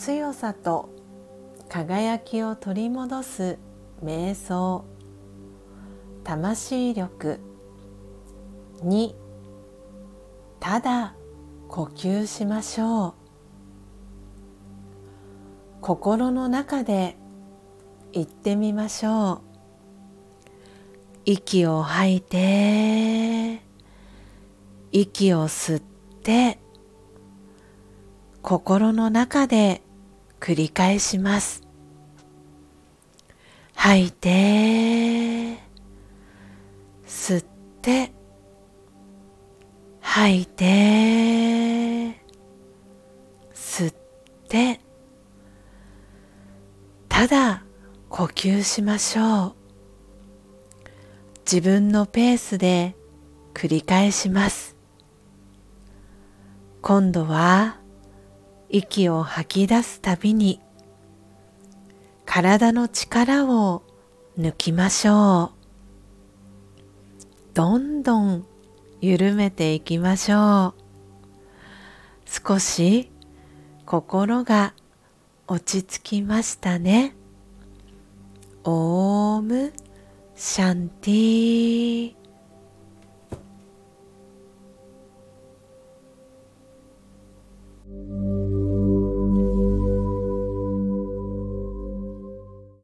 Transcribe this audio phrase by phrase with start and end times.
[0.00, 0.88] 強さと
[1.68, 3.58] 輝きを取り戻す
[4.02, 4.86] 瞑想。
[6.24, 7.38] 魂力
[8.82, 9.14] 2
[10.58, 11.14] ただ
[11.68, 13.14] 呼吸しましょう。
[15.82, 17.18] 心の中で
[18.12, 19.40] 言ってみましょう
[21.26, 23.62] 息を吐いて
[24.92, 25.82] 息を吸っ
[26.22, 26.58] て
[28.40, 29.82] 心の中で
[30.40, 31.62] 繰り返します。
[33.74, 34.28] 吐いて
[37.06, 37.44] 吸っ
[37.82, 38.12] て
[40.00, 40.64] 吐いて
[43.54, 43.94] 吸っ
[44.48, 44.80] て
[47.08, 47.64] ただ
[48.08, 49.54] 呼吸しましょう。
[51.50, 52.96] 自分のペースで
[53.54, 54.76] 繰り返します。
[56.80, 57.79] 今度は
[58.70, 60.60] 息を吐き出すたびに
[62.24, 63.82] 体の力を
[64.38, 65.60] 抜きましょう。
[67.52, 68.46] どんどん
[69.00, 70.74] 緩めていきましょう。
[72.26, 73.10] 少し
[73.86, 74.74] 心が
[75.48, 77.16] 落ち着きましたね。
[78.62, 79.72] オーム
[80.36, 82.19] シャンティー。